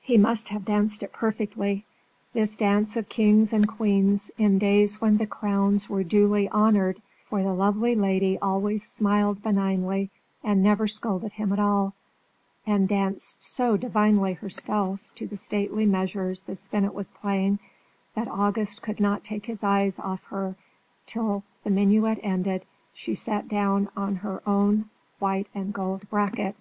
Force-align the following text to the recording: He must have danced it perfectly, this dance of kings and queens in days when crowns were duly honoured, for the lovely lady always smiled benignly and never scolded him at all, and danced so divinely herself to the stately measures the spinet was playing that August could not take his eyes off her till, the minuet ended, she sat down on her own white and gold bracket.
He 0.00 0.16
must 0.16 0.48
have 0.48 0.64
danced 0.64 1.02
it 1.02 1.12
perfectly, 1.12 1.84
this 2.32 2.56
dance 2.56 2.96
of 2.96 3.10
kings 3.10 3.52
and 3.52 3.68
queens 3.68 4.30
in 4.38 4.58
days 4.58 5.02
when 5.02 5.18
crowns 5.26 5.86
were 5.86 6.02
duly 6.02 6.48
honoured, 6.48 7.02
for 7.22 7.42
the 7.42 7.52
lovely 7.52 7.94
lady 7.94 8.38
always 8.40 8.88
smiled 8.90 9.42
benignly 9.42 10.10
and 10.42 10.62
never 10.62 10.88
scolded 10.88 11.32
him 11.34 11.52
at 11.52 11.58
all, 11.58 11.92
and 12.66 12.88
danced 12.88 13.44
so 13.44 13.76
divinely 13.76 14.32
herself 14.32 15.00
to 15.16 15.26
the 15.26 15.36
stately 15.36 15.84
measures 15.84 16.40
the 16.40 16.56
spinet 16.56 16.94
was 16.94 17.10
playing 17.10 17.58
that 18.14 18.28
August 18.28 18.80
could 18.80 18.98
not 18.98 19.22
take 19.24 19.44
his 19.44 19.62
eyes 19.62 19.98
off 20.00 20.24
her 20.28 20.56
till, 21.04 21.44
the 21.64 21.70
minuet 21.70 22.18
ended, 22.22 22.64
she 22.94 23.14
sat 23.14 23.46
down 23.46 23.90
on 23.94 24.16
her 24.16 24.40
own 24.48 24.88
white 25.18 25.50
and 25.54 25.74
gold 25.74 26.08
bracket. 26.08 26.56